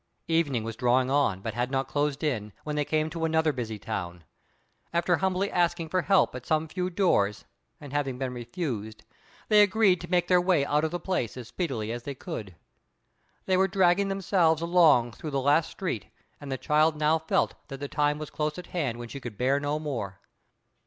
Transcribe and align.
Evening 0.27 0.63
was 0.63 0.75
drawing 0.75 1.11
on, 1.11 1.41
but 1.41 1.53
had 1.53 1.69
not 1.69 1.87
closed 1.87 2.23
in, 2.23 2.53
when 2.63 2.75
they 2.75 2.83
came 2.83 3.07
to 3.11 3.23
another 3.23 3.53
busy 3.53 3.77
town. 3.77 4.23
After 4.91 5.17
humbly 5.17 5.51
asking 5.51 5.89
for 5.89 6.01
help 6.01 6.33
at 6.33 6.43
some 6.43 6.67
few 6.67 6.89
doors, 6.89 7.45
and 7.79 7.93
having 7.93 8.17
been 8.17 8.33
refused, 8.33 9.03
they 9.47 9.61
agreed 9.61 10.01
to 10.01 10.09
make 10.09 10.27
their 10.27 10.41
way 10.41 10.65
out 10.65 10.83
of 10.83 10.89
the 10.89 10.99
place 10.99 11.37
as 11.37 11.49
speedily 11.49 11.91
as 11.91 12.01
they 12.01 12.15
could. 12.15 12.55
They 13.45 13.57
were 13.57 13.67
dragging 13.67 14.07
themselves 14.07 14.63
along 14.63 15.11
through 15.11 15.29
the 15.29 15.39
last 15.39 15.69
street, 15.69 16.07
and 16.39 16.51
the 16.51 16.57
child 16.57 16.95
now 16.95 17.19
felt 17.19 17.53
that 17.67 17.79
the 17.79 17.87
time 17.87 18.17
was 18.17 18.31
close 18.31 18.57
at 18.57 18.65
hand 18.73 18.97
when 18.97 19.07
she 19.07 19.19
could 19.19 19.37
bear 19.37 19.59
no 19.59 19.77
more. 19.77 20.19